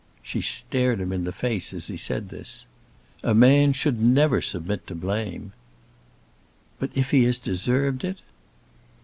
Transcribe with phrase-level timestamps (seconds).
[0.23, 2.65] She stared him in the face as he said this.
[3.21, 5.53] "A man should never submit to blame."
[6.79, 8.17] "But if he has deserved it?"